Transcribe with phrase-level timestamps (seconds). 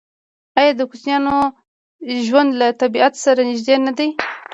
[0.59, 1.37] آیا د کوچیانو
[2.25, 4.09] ژوند له طبیعت سره نږدې نه دی؟